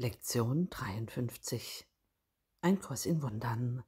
Lektion 0.00 0.70
53 0.70 1.86
Ein 2.62 2.80
Kurs 2.80 3.04
in 3.04 3.20
Wundern 3.20 3.84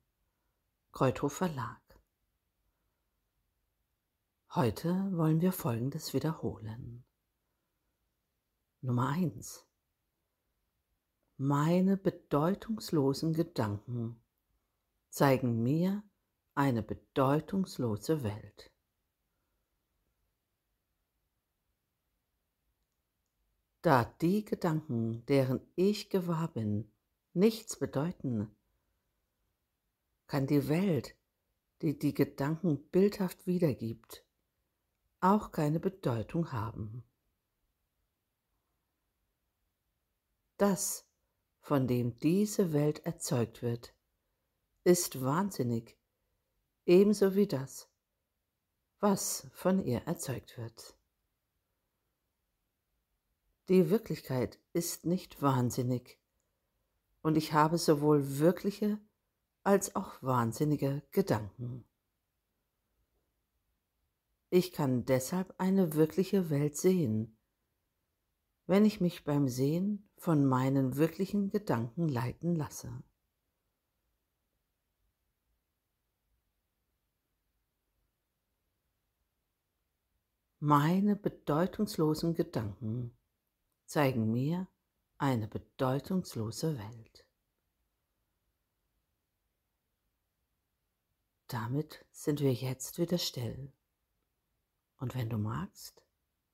Kreuthof 0.92 1.32
Verlag 1.32 1.80
Heute 4.50 4.90
wollen 5.16 5.40
wir 5.40 5.52
Folgendes 5.52 6.12
wiederholen. 6.12 7.06
Nummer 8.82 9.08
1 9.08 9.66
Meine 11.38 11.96
bedeutungslosen 11.96 13.32
Gedanken 13.32 14.20
zeigen 15.08 15.62
mir 15.62 16.02
eine 16.54 16.82
bedeutungslose 16.82 18.22
Welt. 18.22 18.70
Da 23.82 24.04
die 24.20 24.44
Gedanken, 24.44 25.26
deren 25.26 25.60
ich 25.74 26.08
gewahr 26.08 26.48
bin, 26.48 26.90
nichts 27.34 27.76
bedeuten, 27.76 28.54
kann 30.28 30.46
die 30.46 30.68
Welt, 30.68 31.16
die 31.82 31.98
die 31.98 32.14
Gedanken 32.14 32.88
bildhaft 32.90 33.46
wiedergibt, 33.46 34.24
auch 35.20 35.50
keine 35.50 35.80
Bedeutung 35.80 36.52
haben. 36.52 37.04
Das, 40.58 41.04
von 41.60 41.88
dem 41.88 42.18
diese 42.20 42.72
Welt 42.72 43.04
erzeugt 43.04 43.62
wird, 43.62 43.92
ist 44.84 45.22
wahnsinnig, 45.22 45.98
ebenso 46.86 47.34
wie 47.34 47.48
das, 47.48 47.88
was 49.00 49.48
von 49.52 49.84
ihr 49.84 50.02
erzeugt 50.02 50.56
wird. 50.56 50.96
Die 53.68 53.90
Wirklichkeit 53.90 54.58
ist 54.72 55.06
nicht 55.06 55.40
wahnsinnig 55.40 56.18
und 57.22 57.36
ich 57.36 57.52
habe 57.52 57.78
sowohl 57.78 58.38
wirkliche 58.40 58.98
als 59.62 59.94
auch 59.94 60.20
wahnsinnige 60.20 61.02
Gedanken. 61.12 61.84
Ich 64.50 64.72
kann 64.72 65.04
deshalb 65.04 65.54
eine 65.58 65.94
wirkliche 65.94 66.50
Welt 66.50 66.76
sehen, 66.76 67.38
wenn 68.66 68.84
ich 68.84 69.00
mich 69.00 69.24
beim 69.24 69.48
Sehen 69.48 70.10
von 70.16 70.44
meinen 70.44 70.96
wirklichen 70.96 71.50
Gedanken 71.50 72.08
leiten 72.08 72.56
lasse. 72.56 72.92
Meine 80.58 81.16
bedeutungslosen 81.16 82.34
Gedanken 82.34 83.16
zeigen 83.92 84.32
mir 84.32 84.68
eine 85.18 85.46
bedeutungslose 85.46 86.78
Welt. 86.78 87.26
Damit 91.46 92.02
sind 92.10 92.40
wir 92.40 92.54
jetzt 92.54 92.98
wieder 92.98 93.18
still. 93.18 93.70
Und 94.96 95.14
wenn 95.14 95.28
du 95.28 95.36
magst, 95.36 96.06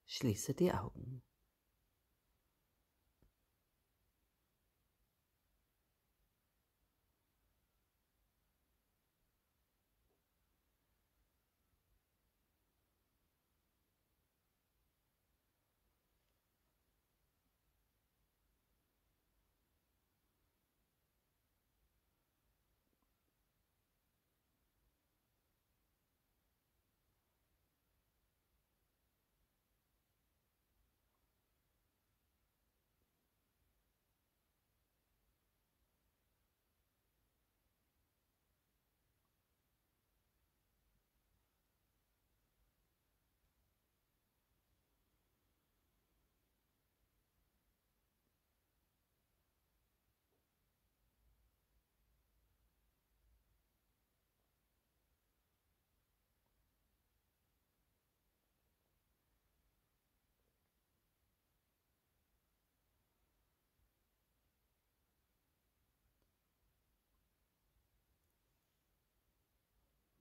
schließe 0.07 0.55
die 0.55 0.73
Augen. 0.73 1.23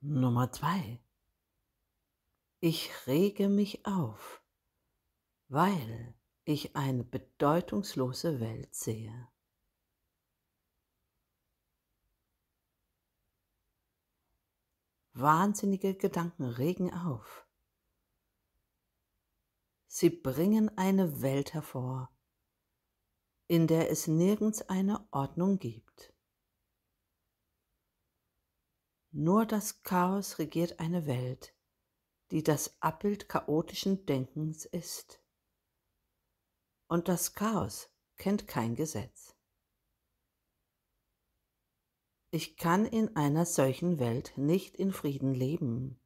Nummer 0.09 0.50
zwei. 0.53 1.01
Ich 2.62 3.07
rege 3.07 3.50
mich 3.50 3.85
auf, 3.85 4.41
weil 5.50 6.16
ich 6.45 6.78
eine 6.78 7.03
bedeutungslose 7.03 8.40
Welt 8.40 8.73
sehe. 8.73 9.28
Wahnsinnige 15.12 15.94
Gedanken 15.94 16.46
regen 16.46 16.94
auf. 16.94 17.46
Sie 19.88 20.09
bringen 20.09 20.78
eine 20.78 21.22
Welt 21.22 21.53
hervor, 21.53 22.09
in 23.47 23.67
der 23.67 23.91
es 23.91 24.07
nirgends 24.07 24.62
eine 24.69 25.06
Ordnung 25.12 25.59
gibt. 25.59 26.16
Nur 29.12 29.45
das 29.45 29.84
Chaos 29.84 30.38
regiert 30.38 30.79
eine 30.79 31.06
Welt, 31.07 31.56
die 32.31 32.44
das 32.44 32.81
Abbild 32.81 33.29
chaotischen 33.29 34.06
Denkens 34.06 34.66
ist. 34.66 35.23
Und 36.88 37.07
das 37.07 37.34
Chaos 37.34 37.90
kennt 38.17 38.47
kein 38.47 38.75
Gesetz. 38.75 39.35
Ich 42.31 42.57
kann 42.57 42.85
in 42.85 43.16
einer 43.16 43.46
solchen 43.46 44.00
Welt 44.00 44.34
nicht 44.35 44.75
in 44.75 44.91
Frieden 44.91 45.34
leben. 45.34 46.00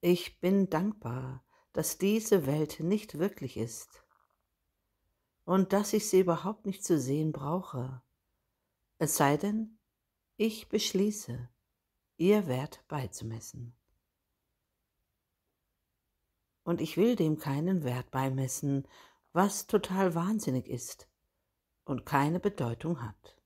Ich 0.00 0.40
bin 0.40 0.70
dankbar, 0.70 1.44
dass 1.74 1.98
diese 1.98 2.46
Welt 2.46 2.80
nicht 2.80 3.18
wirklich 3.18 3.58
ist 3.58 4.02
und 5.44 5.74
dass 5.74 5.92
ich 5.92 6.08
sie 6.08 6.20
überhaupt 6.20 6.64
nicht 6.64 6.82
zu 6.82 6.98
sehen 6.98 7.32
brauche 7.32 8.02
es 9.02 9.16
sei 9.16 9.38
denn, 9.38 9.78
ich 10.36 10.68
beschließe, 10.68 11.48
ihr 12.18 12.46
Wert 12.46 12.84
beizumessen. 12.86 13.74
Und 16.64 16.82
ich 16.82 16.98
will 16.98 17.16
dem 17.16 17.38
keinen 17.38 17.82
Wert 17.82 18.10
beimessen, 18.10 18.86
was 19.32 19.66
total 19.66 20.14
wahnsinnig 20.14 20.68
ist 20.68 21.08
und 21.84 22.04
keine 22.04 22.40
Bedeutung 22.40 23.00
hat. 23.00 23.40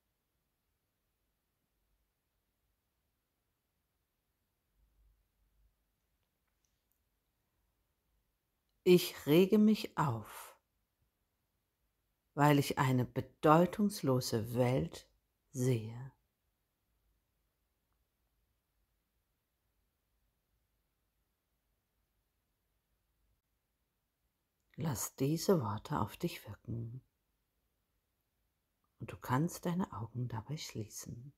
Ich 8.83 9.25
rege 9.27 9.59
mich 9.59 9.97
auf, 9.97 10.59
weil 12.35 12.59
ich 12.59 12.79
eine 12.81 13.05
bedeutungslose 13.05 14.57
Welt 14.57 15.09
sehe. 15.55 16.13
Lass 24.77 25.15
diese 25.15 25.61
Worte 25.61 26.01
auf 26.01 26.17
dich 26.17 26.47
wirken 26.49 27.01
und 28.99 29.13
du 29.13 29.17
kannst 29.17 29.67
deine 29.67 29.93
Augen 29.93 30.27
dabei 30.27 30.57
schließen. 30.57 31.33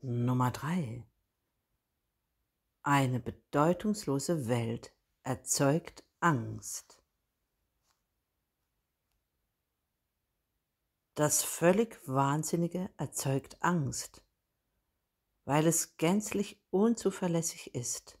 Nummer 0.00 0.52
drei. 0.52 1.04
Eine 2.82 3.18
bedeutungslose 3.18 4.46
Welt 4.46 4.94
erzeugt 5.24 6.04
Angst. 6.20 7.02
Das 11.16 11.42
völlig 11.42 11.98
Wahnsinnige 12.06 12.94
erzeugt 12.96 13.60
Angst, 13.60 14.24
weil 15.44 15.66
es 15.66 15.96
gänzlich 15.96 16.62
unzuverlässig 16.70 17.74
ist 17.74 18.20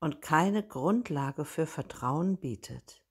und 0.00 0.22
keine 0.22 0.66
Grundlage 0.66 1.44
für 1.44 1.66
Vertrauen 1.66 2.38
bietet. 2.38 3.04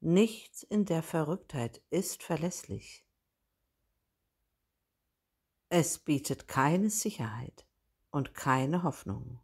Nichts 0.00 0.64
in 0.64 0.84
der 0.84 1.04
Verrücktheit 1.04 1.80
ist 1.90 2.24
verlässlich. 2.24 3.03
Es 5.76 5.98
bietet 5.98 6.46
keine 6.46 6.88
Sicherheit 6.88 7.66
und 8.12 8.32
keine 8.32 8.84
Hoffnung. 8.84 9.40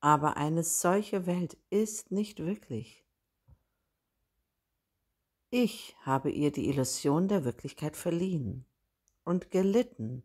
Aber 0.00 0.38
eine 0.38 0.64
solche 0.64 1.26
Welt 1.26 1.58
ist 1.68 2.10
nicht 2.10 2.38
wirklich. 2.38 3.04
Ich 5.50 5.94
habe 6.00 6.30
ihr 6.30 6.52
die 6.52 6.70
Illusion 6.70 7.28
der 7.28 7.44
Wirklichkeit 7.44 7.98
verliehen 7.98 8.64
und 9.24 9.50
gelitten, 9.50 10.22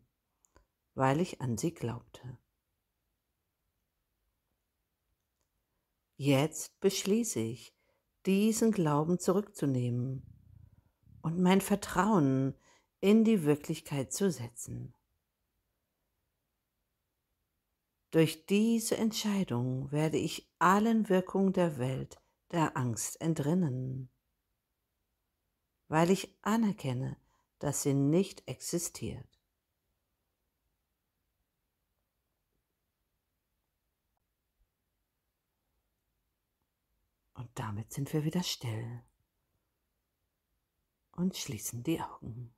weil 0.94 1.20
ich 1.20 1.42
an 1.42 1.58
sie 1.58 1.74
glaubte. 1.74 2.38
Jetzt 6.16 6.80
beschließe 6.80 7.40
ich, 7.40 7.74
diesen 8.24 8.72
Glauben 8.72 9.18
zurückzunehmen 9.18 10.22
und 11.20 11.38
mein 11.38 11.60
Vertrauen 11.60 12.54
in 13.00 13.24
die 13.24 13.44
Wirklichkeit 13.44 14.12
zu 14.12 14.30
setzen. 14.30 14.94
Durch 18.10 18.46
diese 18.46 18.96
Entscheidung 18.96 19.90
werde 19.92 20.18
ich 20.18 20.50
allen 20.58 21.08
Wirkungen 21.08 21.52
der 21.52 21.78
Welt 21.78 22.20
der 22.50 22.76
Angst 22.76 23.20
entrinnen 23.20 24.10
weil 25.90 26.10
ich 26.10 26.38
anerkenne, 26.42 27.16
dass 27.58 27.82
sie 27.82 27.94
nicht 27.94 28.46
existiert. 28.46 29.26
Und 37.34 37.50
damit 37.58 37.92
sind 37.92 38.12
wir 38.12 38.24
wieder 38.24 38.44
still 38.44 39.02
und 41.10 41.36
schließen 41.36 41.82
die 41.82 42.00
Augen. 42.00 42.54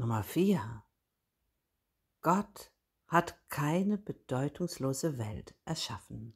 Nummer 0.00 0.22
4. 0.22 0.82
Gott 2.22 2.72
hat 3.06 3.38
keine 3.50 3.98
bedeutungslose 3.98 5.18
Welt 5.18 5.54
erschaffen. 5.66 6.34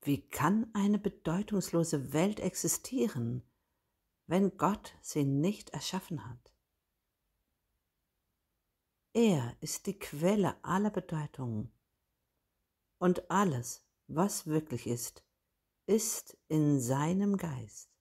Wie 0.00 0.26
kann 0.26 0.70
eine 0.72 0.98
bedeutungslose 0.98 2.14
Welt 2.14 2.40
existieren, 2.40 3.42
wenn 4.26 4.56
Gott 4.56 4.96
sie 5.02 5.24
nicht 5.24 5.68
erschaffen 5.68 6.26
hat? 6.26 6.54
Er 9.12 9.54
ist 9.60 9.86
die 9.86 9.98
Quelle 9.98 10.56
aller 10.64 10.90
Bedeutungen 10.90 11.70
und 12.96 13.30
alles, 13.30 13.86
was 14.06 14.46
wirklich 14.46 14.86
ist, 14.86 15.26
ist 15.84 16.38
in 16.48 16.80
seinem 16.80 17.36
Geist. 17.36 17.95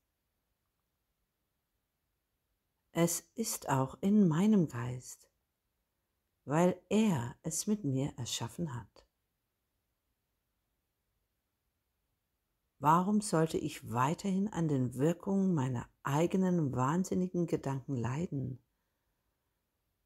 Es 2.98 3.30
ist 3.36 3.68
auch 3.68 3.98
in 4.00 4.26
meinem 4.26 4.70
Geist, 4.70 5.30
weil 6.46 6.82
er 6.88 7.36
es 7.44 7.68
mit 7.68 7.84
mir 7.84 8.14
erschaffen 8.16 8.74
hat. 8.74 9.06
Warum 12.80 13.20
sollte 13.20 13.58
ich 13.58 13.92
weiterhin 13.92 14.48
an 14.48 14.70
den 14.70 14.94
Wirkungen 14.94 15.54
meiner 15.54 15.90
eigenen 16.04 16.74
wahnsinnigen 16.74 17.48
Gedanken 17.48 17.98
leiden, 17.98 18.64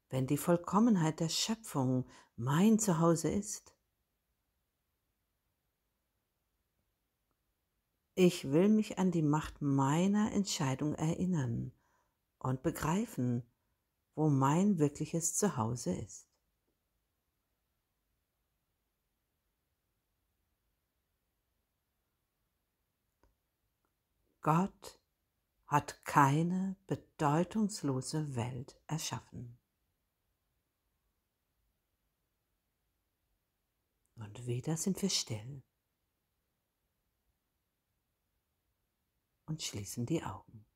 wenn 0.08 0.26
die 0.26 0.36
Vollkommenheit 0.36 1.20
der 1.20 1.28
Schöpfung 1.28 2.08
mein 2.34 2.80
Zuhause 2.80 3.30
ist? 3.30 3.72
Ich 8.16 8.50
will 8.50 8.68
mich 8.68 8.98
an 8.98 9.12
die 9.12 9.22
Macht 9.22 9.62
meiner 9.62 10.32
Entscheidung 10.32 10.96
erinnern 10.96 11.72
und 12.40 12.62
begreifen, 12.62 13.44
wo 14.14 14.28
mein 14.28 14.78
wirkliches 14.78 15.36
Zuhause 15.36 15.94
ist. 15.94 16.26
Gott 24.40 24.98
hat 25.66 26.02
keine 26.04 26.76
bedeutungslose 26.86 28.34
Welt 28.34 28.80
erschaffen. 28.86 29.58
Und 34.16 34.46
wieder 34.46 34.76
sind 34.76 35.00
wir 35.02 35.10
still 35.10 35.62
und 39.46 39.62
schließen 39.62 40.06
die 40.06 40.22
Augen. 40.22 40.69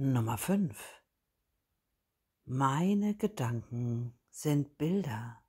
Nummer 0.00 0.38
5. 0.38 1.02
Meine 2.44 3.16
Gedanken 3.16 4.16
sind 4.30 4.78
Bilder, 4.78 5.42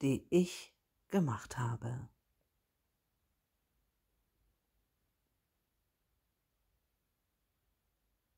die 0.00 0.24
ich 0.30 0.72
gemacht 1.08 1.58
habe. 1.58 2.08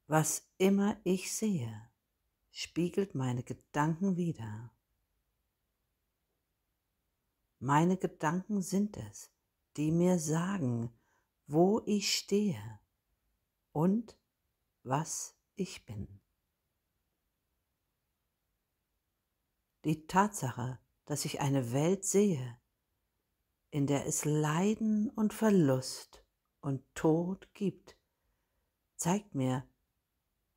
Was 0.06 0.50
immer 0.56 0.98
ich 1.04 1.30
sehe, 1.30 1.90
spiegelt 2.50 3.14
meine 3.14 3.42
Gedanken 3.42 4.16
wider. 4.16 4.74
Meine 7.58 7.98
Gedanken 7.98 8.62
sind 8.62 8.96
es, 8.96 9.30
die 9.76 9.92
mir 9.92 10.18
sagen, 10.18 10.98
wo 11.46 11.82
ich 11.84 12.16
stehe 12.16 12.80
und 13.72 14.16
was 14.84 15.34
ich 15.56 15.84
bin. 15.86 16.20
Die 19.84 20.06
Tatsache, 20.06 20.78
dass 21.06 21.24
ich 21.24 21.40
eine 21.40 21.72
Welt 21.72 22.04
sehe, 22.04 22.58
in 23.70 23.86
der 23.86 24.06
es 24.06 24.24
Leiden 24.24 25.10
und 25.10 25.34
Verlust 25.34 26.24
und 26.60 26.82
Tod 26.94 27.52
gibt, 27.54 27.96
zeigt 28.96 29.34
mir, 29.34 29.66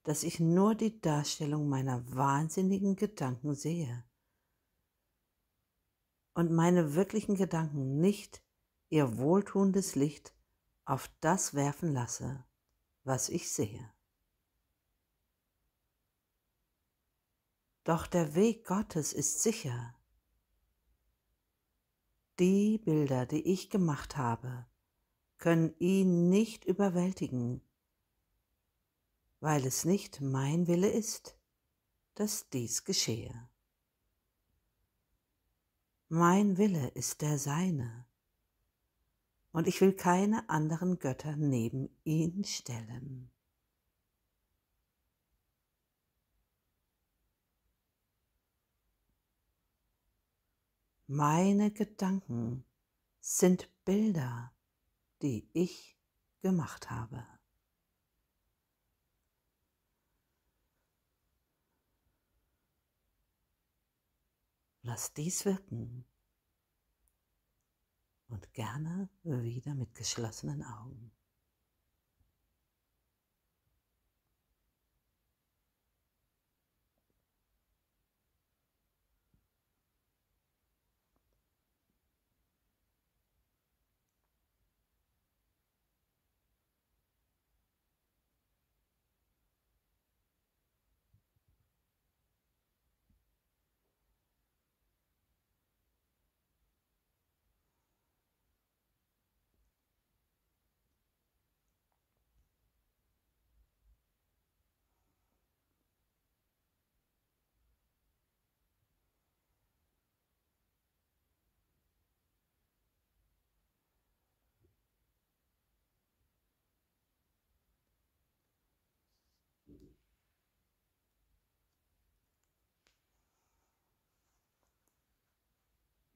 dass 0.04 0.24
ich 0.24 0.40
nur 0.40 0.76
die 0.76 1.02
Darstellung 1.02 1.68
meiner 1.68 2.16
wahnsinnigen 2.16 2.96
Gedanken 2.96 3.56
sehe 3.56 4.06
und 6.34 6.52
meine 6.52 6.96
wirklichen 6.96 7.36
Gedanken 7.36 8.00
nicht 8.00 8.44
ihr 8.90 9.18
wohltuendes 9.18 9.96
Licht 9.96 10.34
auf 10.86 11.10
das 11.20 11.54
werfen 11.54 11.94
lasse, 11.94 12.46
was 13.04 13.28
ich 13.28 13.52
sehe. 13.52 13.97
Doch 17.88 18.06
der 18.06 18.36
Weg 18.36 18.66
Gottes 18.66 19.14
ist 19.14 19.42
sicher. 19.42 19.96
Die 22.38 22.80
Bilder, 22.80 23.26
die 23.26 23.42
ich 23.54 23.70
gemacht 23.70 24.18
habe, 24.18 24.66
können 25.38 25.74
ihn 25.80 26.28
nicht 26.28 26.66
überwältigen, 26.66 27.62
weil 29.40 29.66
es 29.66 29.86
nicht 29.86 30.20
mein 30.20 30.68
Wille 30.68 30.90
ist, 30.90 31.38
dass 32.16 32.50
dies 32.50 32.84
geschehe. 32.84 33.48
Mein 36.10 36.58
Wille 36.58 36.90
ist 36.90 37.22
der 37.22 37.38
seine, 37.38 38.06
und 39.54 39.66
ich 39.66 39.80
will 39.80 39.94
keine 39.94 40.50
anderen 40.50 41.00
Götter 41.00 41.38
neben 41.38 41.88
ihn 42.04 42.44
stellen. 42.44 43.32
Meine 51.10 51.72
Gedanken 51.72 52.66
sind 53.22 53.70
Bilder, 53.86 54.52
die 55.22 55.50
ich 55.54 55.98
gemacht 56.42 56.92
habe. 56.92 57.26
Lass 64.82 65.14
dies 65.14 65.46
wirken 65.46 66.06
und 68.28 68.52
gerne 68.52 69.10
wieder 69.24 69.76
mit 69.76 69.96
geschlossenen 69.96 70.62
Augen. 70.62 71.17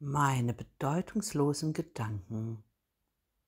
Meine 0.03 0.55
bedeutungslosen 0.55 1.73
Gedanken 1.73 2.63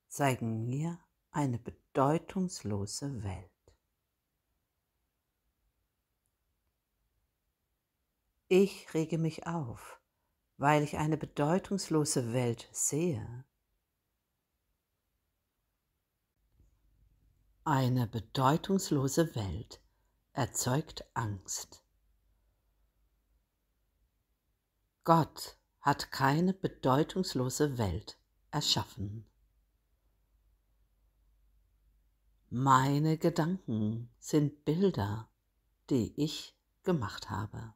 zeigen 0.06 0.66
mir 0.66 1.00
eine 1.32 1.58
bedeutungslose 1.58 3.24
Welt. 3.24 3.50
Ich 8.46 8.94
rege 8.94 9.18
mich 9.18 9.48
auf, 9.48 10.00
weil 10.56 10.84
ich 10.84 10.96
eine 10.96 11.16
bedeutungslose 11.16 12.32
Welt 12.32 12.68
sehe. 12.70 13.44
Eine 17.64 18.06
bedeutungslose 18.06 19.34
Welt 19.34 19.82
erzeugt 20.34 21.04
Angst. 21.14 21.84
Gott 25.02 25.58
hat 25.84 26.10
keine 26.10 26.54
bedeutungslose 26.54 27.76
Welt 27.76 28.16
erschaffen. 28.50 29.26
Meine 32.48 33.18
Gedanken 33.18 34.08
sind 34.18 34.64
Bilder, 34.64 35.28
die 35.90 36.14
ich 36.16 36.56
gemacht 36.84 37.28
habe. 37.28 37.74